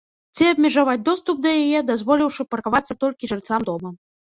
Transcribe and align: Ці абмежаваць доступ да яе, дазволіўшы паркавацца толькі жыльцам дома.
Ці 0.37 0.43
абмежаваць 0.53 1.03
доступ 1.09 1.43
да 1.43 1.51
яе, 1.67 1.79
дазволіўшы 1.91 2.47
паркавацца 2.55 2.99
толькі 3.07 3.31
жыльцам 3.35 3.71
дома. 3.71 3.97